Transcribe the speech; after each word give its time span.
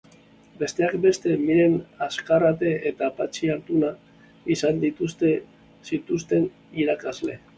Besteak 0.61 0.93
beste 1.01 1.33
Miren 1.41 1.75
Azkarate 2.05 2.71
eta 2.91 3.09
Patxi 3.19 3.51
Altuna 3.55 3.91
izan 4.57 4.81
zituen 4.89 6.51
irakasle. 6.85 7.37